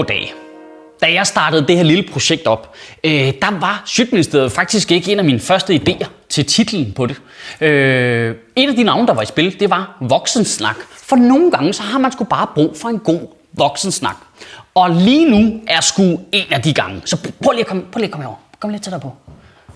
[0.00, 0.34] goddag.
[1.02, 2.74] Da jeg startede det her lille projekt op,
[3.04, 7.20] øh, der var Sjøtministeriet faktisk ikke en af mine første idéer til titlen på det.
[7.60, 10.76] Øh, et af de navne, der var i spil, det var voksensnak.
[10.90, 13.20] For nogle gange, så har man sgu bare brug for en god
[13.52, 14.16] voksensnak.
[14.74, 17.02] Og lige nu er sgu en af de gange.
[17.04, 18.38] Så prøv lige at komme, prøv lige at komme herover.
[18.60, 19.12] Kom lidt tættere på.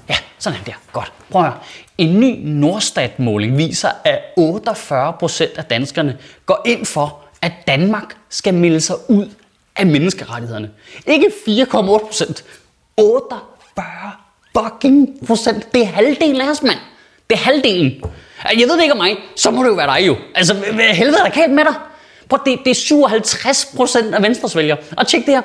[0.08, 0.72] Ja, sådan der.
[0.92, 1.12] Godt.
[1.30, 1.58] Prøv at høre.
[1.98, 8.54] En ny Nordstat-måling viser, at 48 procent af danskerne går ind for, at Danmark skal
[8.54, 9.28] melde sig ud
[9.76, 10.70] af menneskerettighederne.
[11.06, 12.44] Ikke 4,8 procent.
[12.96, 14.12] 48
[14.58, 15.74] fucking procent.
[15.74, 16.78] Det er halvdelen af os, mand.
[17.30, 17.92] Det er halvdelen.
[18.44, 20.16] Altså, jeg ved det ikke om mig, så må det jo være dig jo.
[20.34, 21.74] Altså, hvad helvede er der galt med dig?
[22.28, 24.78] Prøv, det, det er 57 procent af Venstres vælgere.
[24.96, 25.42] Og tjek det her.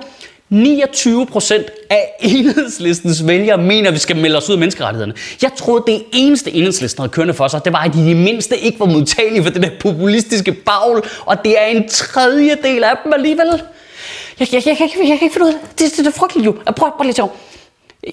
[0.49, 5.13] 29 procent af enhedslistens vælgere mener, at vi skal melde os ud af menneskerettighederne.
[5.41, 8.17] Jeg troede, det eneste enhedslisten havde kørende for sig, det var, at de i det
[8.17, 12.93] mindste ikke var modtagelige for det der populistiske bagl, og det er en tredjedel af
[13.03, 13.61] dem alligevel.
[14.39, 15.79] Jeg, jeg, jeg, jeg, jeg, jeg kan ikke finde ud af det.
[15.79, 16.51] Det, det, det er frygteligt jo.
[16.51, 17.23] Prøv, prøv lige til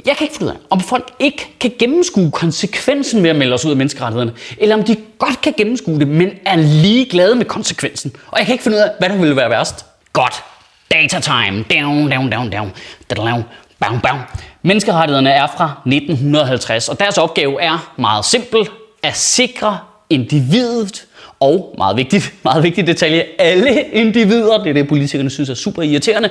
[0.07, 3.55] jeg kan ikke finde ud af, om folk ikke kan gennemskue konsekvensen ved at melde
[3.55, 7.45] os ud af menneskerettighederne, eller om de godt kan gennemskue det, men er ligeglade med
[7.45, 8.13] konsekvensen.
[8.27, 9.87] Og jeg kan ikke finde ud af, hvad der ville være værst.
[10.13, 10.45] Godt.
[10.93, 11.65] Data time.
[11.71, 12.73] Down, down, down, down.
[13.17, 13.45] down.
[13.81, 14.19] Bam, bam.
[14.63, 18.69] Menneskerettighederne er fra 1950, og deres opgave er meget simpel
[19.03, 19.79] at sikre
[20.11, 21.07] individet
[21.41, 25.83] og meget vigtigt, meget vigtigt detalje, alle individer, det er det politikerne synes er super
[25.83, 26.31] irriterende,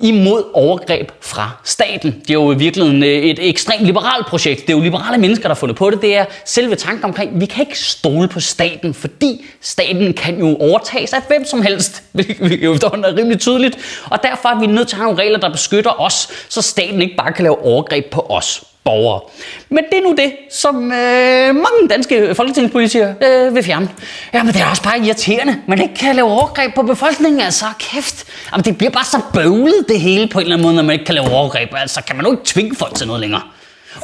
[0.00, 2.12] imod overgreb fra staten.
[2.20, 4.60] Det er jo i virkeligheden øh, et ekstremt liberalt projekt.
[4.60, 6.02] Det er jo liberale mennesker, der har fundet på det.
[6.02, 10.38] Det er selve tanken omkring, at vi kan ikke stole på staten, fordi staten kan
[10.38, 13.78] jo overtages af hvem som helst, hvilket jo er rimelig tydeligt.
[14.10, 17.02] Og derfor er vi nødt til at have nogle regler, der beskytter os, så staten
[17.02, 19.20] ikke bare kan lave overgreb på os borgere.
[19.68, 23.88] Men det er nu det, som øh, mange danske folketingspolitikere øh, vil fjerne.
[24.34, 25.56] Jamen det er også bare irriterende.
[25.68, 28.24] Man ikke kan lave overgreb på befolkningen, altså kæft.
[28.52, 30.92] Jamen det bliver bare så bøvlet det hele på en eller anden måde, når man
[30.92, 31.68] ikke kan lave overgreb.
[31.76, 33.42] Altså kan man jo ikke tvinge folk til noget længere.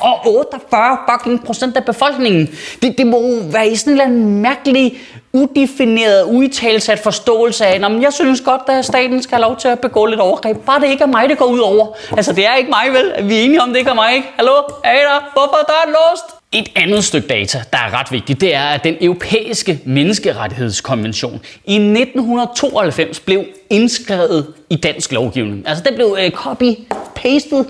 [0.00, 2.48] Og 48 fucking procent af befolkningen,
[2.82, 5.00] det, det må være i sådan en eller anden mærkelig,
[5.32, 9.80] udefineret uitalsat forståelse af, at jeg synes godt, at staten skal have lov til at
[9.80, 10.56] begå lidt overgreb.
[10.66, 11.86] Bare det ikke er mig, det går ud over.
[12.16, 13.28] Altså, det er ikke mig, vel?
[13.28, 14.28] Vi er enige om, det ikke er mig, ikke?
[14.36, 14.52] Hallo?
[14.84, 15.30] Er der?
[15.32, 16.24] Hvorfor er låst?
[16.52, 21.74] Et andet stykke data, der er ret vigtigt, det er, at den europæiske menneskerettighedskonvention i
[21.74, 25.68] 1992 blev indskrevet i dansk lovgivning.
[25.68, 27.66] Altså, den blev øh, copy-pastet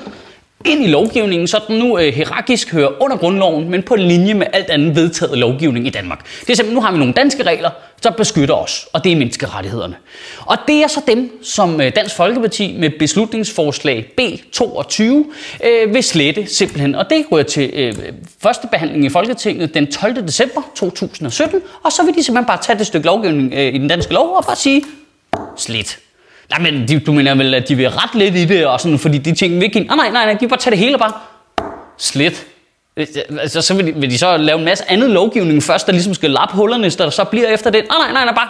[0.64, 4.46] ind i lovgivningen, så den nu øh, hierarkisk hører under grundloven, men på linje med
[4.52, 6.26] alt andet vedtaget lovgivning i Danmark.
[6.40, 7.70] Det er simpelthen, nu har vi nogle danske regler,
[8.02, 9.96] der beskytter os, og det er menneskerettighederne.
[10.40, 16.46] Og det er så dem, som øh, Dansk Folkeparti med beslutningsforslag B22 øh, vil slette
[16.46, 16.94] simpelthen.
[16.94, 17.94] Og det går til øh,
[18.42, 20.26] første behandling i Folketinget den 12.
[20.26, 23.88] december 2017, og så vil de simpelthen bare tage det stykke lovgivning øh, i den
[23.88, 24.82] danske lov og bare sige,
[25.56, 26.01] slet.
[26.50, 28.98] Nej, men de, du mener vel, at de vil ret lidt i det, og sådan,
[28.98, 29.86] fordi de ting virkelig.
[29.86, 31.12] Nej, nej, nej, nej, de vil bare tage det hele og bare
[31.98, 32.46] slet.
[32.96, 33.06] Øh,
[33.40, 36.14] altså, så vil de, vil de så lave en masse andet lovgivning først, der ligesom
[36.14, 37.84] skal lappe hullerne, der så bliver efter det.
[37.88, 38.48] Nej, nej, nej, nej, bare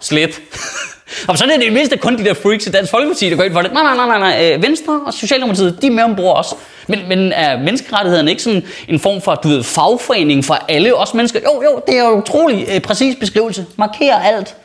[0.00, 0.40] slet.
[1.28, 3.42] og så er det det mindste kun de der freaks i Dansk Folkeparti, der går
[3.42, 3.72] ind for det.
[3.72, 4.56] Nej, nej, nej, nej, nej.
[4.60, 6.54] Venstre og Socialdemokratiet, de er med ombord også.
[6.86, 11.14] Men, men er menneskerettighederne ikke sådan en form for, du ved, fagforening for alle os
[11.14, 11.40] mennesker?
[11.40, 13.66] Jo, jo, det er jo utrolig øh, præcis beskrivelse.
[13.76, 14.56] Markerer alt.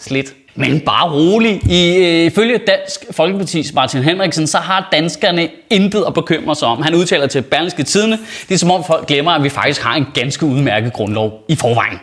[0.00, 0.34] Slet.
[0.56, 1.60] Men bare rolig.
[1.70, 6.82] I, øh, ifølge Dansk Folkeparti's Martin Henriksen, så har danskerne intet at bekymre sig om.
[6.82, 8.18] Han udtaler til Berlingske Tidene,
[8.48, 11.56] det er som om folk glemmer, at vi faktisk har en ganske udmærket grundlov i
[11.56, 11.98] forvejen.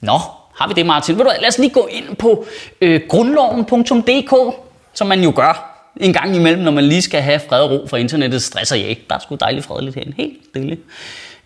[0.00, 0.18] Nå,
[0.54, 1.18] har vi det, Martin?
[1.18, 2.46] Ved du, lad os lige gå ind på
[2.80, 4.56] øh, grundloven.dk,
[4.94, 5.68] som man jo gør
[6.00, 8.86] en gang imellem, når man lige skal have fred og ro fra internettet, stresser jeg
[8.86, 9.02] ikke.
[9.08, 10.14] Der er sgu dejligt fredeligt herinde.
[10.16, 10.78] Helt stille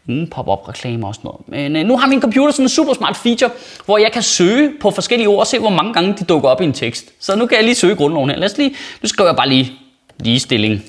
[0.06, 1.48] mm, pop-up reklamer og sådan noget.
[1.48, 3.50] Men øh, nu har min computer sådan en super smart feature,
[3.84, 6.60] hvor jeg kan søge på forskellige ord og se, hvor mange gange de dukker op
[6.60, 7.12] i en tekst.
[7.20, 8.36] Så nu kan jeg lige søge grundloven her.
[8.36, 9.72] Lad os lige, nu skriver jeg bare lige
[10.18, 10.82] ligestilling.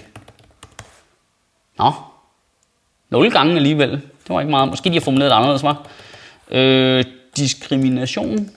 [1.79, 1.91] Nå,
[3.09, 3.91] nul gange alligevel.
[3.91, 4.69] Det var ikke meget.
[4.69, 5.87] Måske de har formuleret det anderledes, var.
[6.51, 7.05] Øh,
[7.37, 8.49] diskrimination.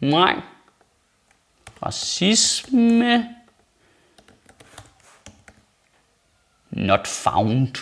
[0.00, 0.34] Nej.
[1.82, 3.28] Racisme.
[6.70, 7.76] Not found.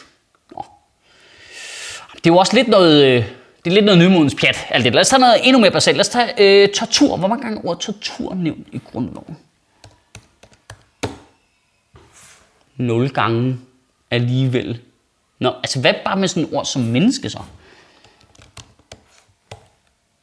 [2.25, 3.25] Det er jo også lidt noget, øh,
[3.65, 4.95] det er lidt noget nymodens pjat, alt det.
[4.95, 5.97] Lad os tage noget endnu mere basalt.
[5.97, 7.17] Lad os tage øh, tortur.
[7.17, 9.37] Hvor mange gange er ordet tortur nævnt i grundloven?
[12.77, 13.59] 0 gange
[14.11, 14.81] alligevel.
[15.39, 17.39] Nå, altså hvad bare med sådan et ord som menneske så?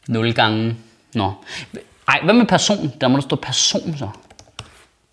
[0.08, 0.76] 0 gange.
[1.14, 1.34] Nå.
[2.08, 2.94] Ej, hvad med person?
[3.02, 4.10] Der må der stå person så.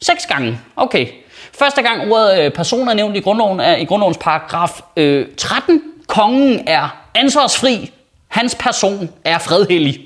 [0.02, 0.60] 6 gange.
[0.76, 1.08] Okay.
[1.52, 5.82] Første gang ordet øh, person er nævnt i grundloven er i grundlovens paragraf øh, 13
[6.06, 7.90] Kongen er ansvarsfri.
[8.28, 10.00] Hans person er fredhellig.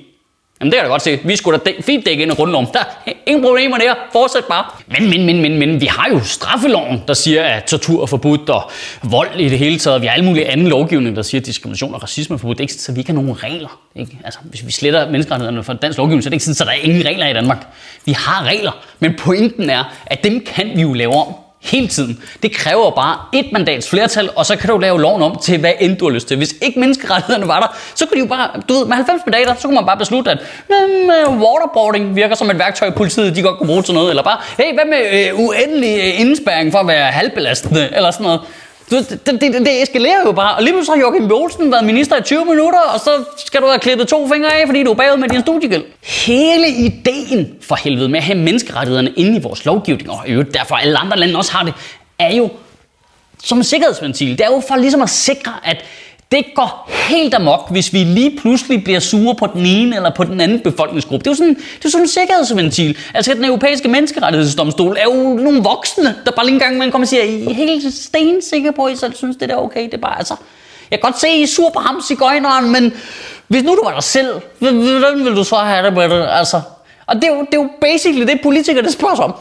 [0.60, 1.18] Jamen det kan jeg da godt se.
[1.24, 2.66] Vi skulle da dæk, fint dække ind i grundloven.
[2.72, 3.94] Der er ingen problemer der.
[4.12, 4.64] Fortsæt bare.
[4.86, 8.50] Men, men, men, men, men, vi har jo straffeloven, der siger, at tortur er forbudt,
[8.50, 8.70] og
[9.02, 10.02] vold i det hele taget.
[10.02, 12.58] Vi har alle mulige anden lovgivning, der siger, at diskrimination og racisme er forbudt.
[12.58, 13.80] Det er ikke så vi ikke har nogen regler.
[13.96, 14.18] Ikke?
[14.24, 16.80] Altså, hvis vi sletter menneskerettighederne fra dansk lovgivning, så er det ikke sådan, at der
[16.80, 17.66] er ingen regler i Danmark.
[18.04, 21.34] Vi har regler, men pointen er, at dem kan vi jo lave om
[21.70, 22.22] hele tiden.
[22.42, 25.72] Det kræver bare et mandats flertal, og så kan du lave loven om til, hvad
[25.80, 26.36] end du har lyst til.
[26.36, 29.54] Hvis ikke menneskerettighederne var der, så kunne de jo bare, du ved, med 90 mandater,
[29.54, 30.38] så kunne man bare beslutte, at
[30.70, 34.38] øh, waterboarding virker som et værktøj, politiet de godt kunne bruge til noget, eller bare,
[34.58, 38.40] hey, hvad med øh, uendelig øh, indspæring for at være halvbelastende, eller sådan noget.
[38.90, 40.56] Det, det, det, det eskalerer jo bare.
[40.56, 41.32] Og lige pludselig har Joachim B.
[41.32, 44.66] Olsen været minister i 20 minutter, og så skal du have klippet to fingre af,
[44.66, 45.84] fordi du er bagud med din studiegæld.
[46.02, 50.74] Hele ideen for helvede med at have menneskerettighederne inde i vores lovgivning, og jo derfor
[50.74, 51.74] alle andre lande også har det,
[52.18, 52.50] er jo
[53.44, 54.38] som en sikkerhedsventil.
[54.38, 55.84] Det er jo for ligesom at sikre, at
[56.32, 60.24] det går helt amok, hvis vi lige pludselig bliver sure på den ene eller på
[60.24, 61.24] den anden befolkningsgruppe.
[61.24, 62.96] Det er jo sådan, det er sådan en sikkerhedsventil.
[63.14, 67.04] Altså den europæiske menneskerettighedsdomstol er jo nogle voksne, der bare lige en gang man kommer
[67.04, 69.84] og siger, I er helt stensikre på, at I selv synes, det er okay.
[69.84, 70.34] Det er bare, altså,
[70.90, 72.92] jeg kan godt se, at I er sur på ham, cigøjneren, men
[73.48, 76.26] hvis nu du var dig selv, hvordan vil du så have det med det?
[76.30, 76.60] Altså,
[77.10, 79.34] og det er, jo, det er jo basically det, politikerne spørger sig om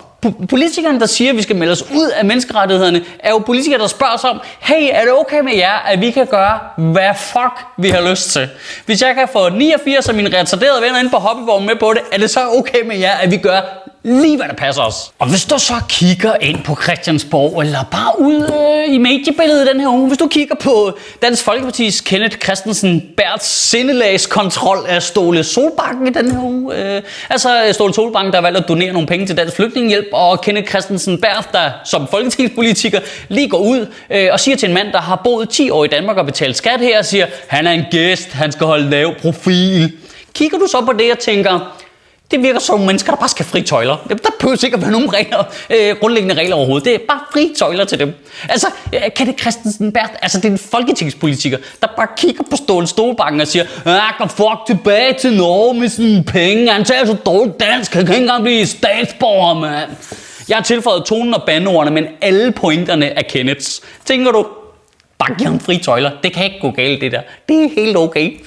[0.49, 3.87] politikerne, der siger, at vi skal melde os ud af menneskerettighederne, er jo politikere, der
[3.87, 7.65] spørger sig om, hey, er det okay med jer, at vi kan gøre, hvad fuck
[7.77, 8.49] vi har lyst til?
[8.85, 12.01] Hvis jeg kan få 89 af mine retarderede venner ind på hobbyvognen med på det,
[12.11, 13.61] er det så okay med jer, at vi gør
[14.03, 15.11] lige hvad der passer os.
[15.19, 19.79] Og hvis du så kigger ind på Christiansborg, eller bare ud øh, i mediebilledet den
[19.79, 26.07] her uge, hvis du kigger på Dansk Folkeparti's Kenneth Christensen Bærts sindelagskontrol af Ståle Solbakken
[26.07, 26.75] i den her uge.
[26.75, 30.41] Øh, altså øh, Ståle Solbakken, der valgte at donere nogle penge til Dansk Flygtningehjælp, og
[30.41, 32.99] Kenneth Christensen Bært, der som folketingspolitiker
[33.29, 35.87] lige går ud øh, og siger til en mand, der har boet 10 år i
[35.87, 39.15] Danmark og betalt skat her, og siger, han er en gæst, han skal holde lav
[39.21, 39.93] profil.
[40.33, 41.79] Kigger du så på det og tænker,
[42.31, 43.97] det virker som mennesker, der bare skal fri tøjler.
[44.09, 46.85] Der behøver sikkert være nogen regler, øh, grundlæggende regler overhovedet.
[46.85, 48.13] Det er bare fri tøjler til dem.
[48.49, 52.55] Altså, øh, kan det Christensen Bert, altså det er en folketingspolitiker, der bare kigger på
[52.55, 56.71] Ståle Stolbakken og siger, ah, kom fuck tilbage til Norge med sine penge.
[56.71, 59.89] Han tager så dårligt dansk, han kan ikke engang blive statsborger, mand.
[60.49, 63.81] Jeg har tilføjet tonen og bandordene, men alle pointerne er Kenneths.
[64.05, 64.47] Tænker du,
[65.19, 66.11] bare giv ham fri tøjler.
[66.23, 67.21] Det kan ikke gå galt, det der.
[67.49, 68.39] Det er helt okay.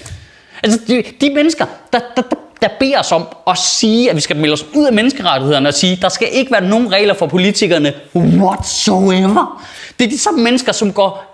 [0.62, 4.20] Altså, de, de mennesker, der, der, der der beder os om at sige, at vi
[4.20, 7.26] skal melde os ud af menneskerettighederne og sige, der skal ikke være nogen regler for
[7.26, 9.62] politikerne whatsoever.
[9.98, 11.31] Det er de samme mennesker, som går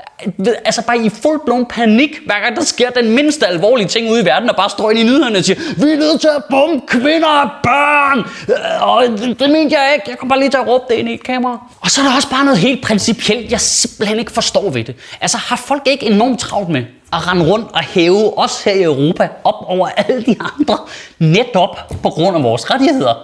[0.65, 4.25] altså bare i full-blown panik, hver gang der sker den mindste alvorlige ting ude i
[4.25, 6.87] verden, og bare står ind i nyhederne og siger, vi er nødt til at bombe
[6.87, 8.19] kvinder og børn.
[8.49, 10.11] Øh, og det, det mente jeg ikke.
[10.11, 11.59] Jeg kom bare lige til at råbe det ind i et kamera.
[11.81, 14.97] Og så er der også bare noget helt principielt, jeg simpelthen ikke forstår ved det.
[15.20, 16.82] Altså har folk ikke enormt travlt med,
[17.12, 20.79] at rende rundt og hæve os her i Europa op over alle de andre,
[21.19, 23.14] netop på grund af vores rettigheder.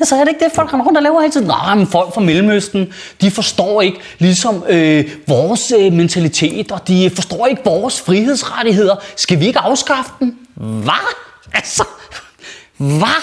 [0.00, 1.46] Altså er det ikke det, folk render rundt og laver hele tiden?
[1.46, 7.10] Nej, men folk fra Mellemøsten, de forstår ikke ligesom øh, vores øh, mentalitet, og de
[7.14, 8.96] forstår ikke vores frihedsrettigheder.
[9.16, 10.36] Skal vi ikke afskaffe dem?
[10.54, 11.14] Hvad?
[11.52, 11.84] Altså,
[12.76, 13.22] hvad?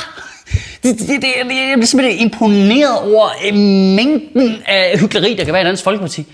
[0.83, 3.53] Det, det, det, jeg er simpelthen imponeret over øh,
[3.95, 6.25] mængden af hyggeleri, der kan være i Dansk Folkeparti.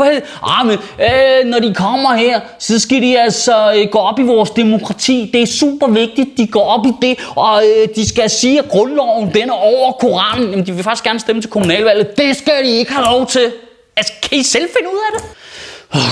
[0.42, 4.22] ah, men, øh, når de kommer her, så skal de altså øh, gå op i
[4.22, 5.30] vores demokrati.
[5.32, 8.68] Det er super vigtigt, de går op i det, og øh, de skal sige, at
[8.68, 10.50] grundloven den er over Koranen.
[10.50, 12.16] Jamen, de vil faktisk gerne stemme til kommunalvalget.
[12.16, 13.52] Det skal de ikke have lov til.
[13.96, 15.30] Altså, kan I selv finde ud af det?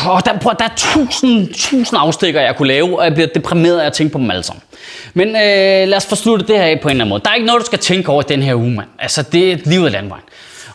[0.06, 3.86] Og der, der er tusind, tusind afstikker, jeg kunne lave, og jeg bliver deprimeret af
[3.86, 4.62] at tænke på dem alle sammen.
[5.14, 7.22] Men øh, lad os forslutte det her af på en eller anden måde.
[7.24, 8.88] Der er ikke noget, du skal tænke over den her uge, mand.
[8.98, 10.24] Altså, det er livet af landvejen.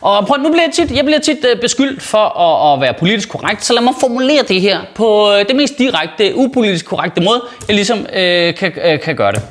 [0.00, 2.94] Og prøv, nu bliver jeg tit, jeg bliver tit øh, beskyldt for at, at være
[2.94, 7.20] politisk korrekt, så lad mig formulere det her på øh, det mest direkte, upolitisk korrekte
[7.20, 9.42] måde, jeg ligesom øh, kan, øh, kan gøre det.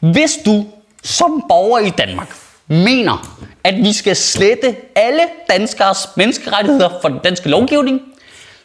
[0.00, 0.66] Hvis du
[1.04, 2.28] som borger i Danmark
[2.68, 8.00] mener, at vi skal slette alle danskers menneskerettigheder for den danske lovgivning,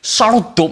[0.08, 0.72] så er du dum.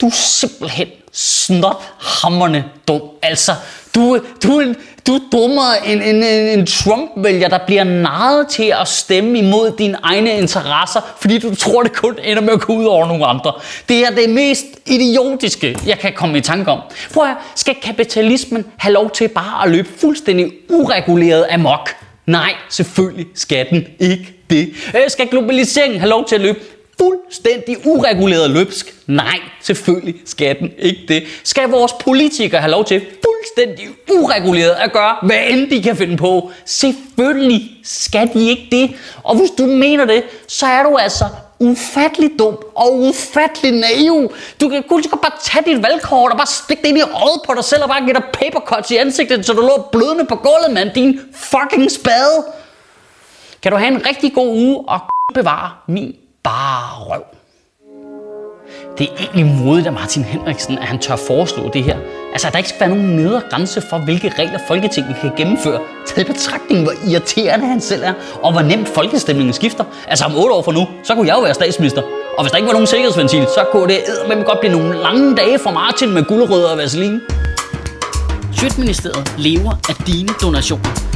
[0.00, 3.00] Du er simpelthen snot hammerne dum.
[3.22, 3.52] Altså,
[3.94, 4.74] du, du,
[5.06, 9.72] du er dummere end en, en, en Trump-vælger, der bliver narret til at stemme imod
[9.78, 13.26] dine egne interesser, fordi du tror, det kun ender med at gå ud over nogle
[13.26, 13.52] andre.
[13.88, 16.80] Det er det mest idiotiske, jeg kan komme i tanke om.
[17.14, 21.90] Prøv at skal kapitalismen have lov til bare at løbe fuldstændig ureguleret amok?
[22.26, 24.72] Nej, selvfølgelig skal den ikke det.
[24.94, 26.58] Øh, skal globaliseringen have lov til at løbe
[27.00, 28.94] fuldstændig ureguleret løbsk?
[29.06, 31.22] Nej, selvfølgelig skal den ikke det.
[31.44, 36.16] Skal vores politikere have lov til fuldstændig ureguleret at gøre, hvad end de kan finde
[36.16, 36.50] på?
[36.64, 38.96] Selvfølgelig skal de ikke det.
[39.22, 41.24] Og hvis du mener det, så er du altså
[41.58, 44.32] ufattelig dum og ufattelig naiv.
[44.60, 47.54] Du kan kun bare tage dit valgkort og bare stikke det ind i øjet på
[47.54, 50.70] dig selv og bare give dig papercuts i ansigtet, så du lå blødende på gulvet,
[50.72, 50.90] mand.
[50.94, 52.44] Din fucking spade.
[53.62, 55.00] Kan du have en rigtig god uge og
[55.34, 56.14] bevare min
[56.46, 57.24] bare røv.
[58.98, 61.96] Det er egentlig modigt af Martin Henriksen, at han tør foreslå det her.
[62.32, 65.80] Altså, at der ikke skal være nogen nedre grænse for, hvilke regler Folketinget kan gennemføre.
[66.06, 68.12] Tag i betragtning, hvor irriterende han selv er,
[68.42, 69.84] og hvor nemt folkestemningen skifter.
[70.08, 72.02] Altså, om otte år fra nu, så kunne jeg jo være statsminister.
[72.38, 75.36] Og hvis der ikke var nogen sikkerhedsventil, så kunne det med godt blive nogle lange
[75.36, 77.20] dage for Martin med guldrødder og vaseline.
[78.52, 81.15] Sjøtministeriet lever af dine donationer.